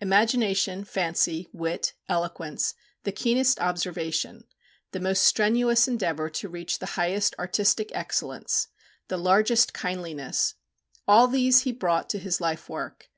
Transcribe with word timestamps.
Imagination, 0.00 0.82
fancy, 0.84 1.48
wit, 1.52 1.92
eloquence, 2.08 2.74
the 3.04 3.12
keenest 3.12 3.60
observation, 3.60 4.42
the 4.90 4.98
most 4.98 5.22
strenuous 5.22 5.86
endeavour 5.86 6.28
to 6.28 6.48
reach 6.48 6.80
the 6.80 6.86
highest 6.98 7.32
artistic 7.38 7.90
excellence, 7.94 8.66
the 9.06 9.16
largest 9.16 9.72
kindliness, 9.72 10.56
all 11.06 11.28
these 11.28 11.60
he 11.60 11.70
brought 11.70 12.10
to 12.10 12.18
his 12.18 12.40
life 12.40 12.68
work. 12.68 13.08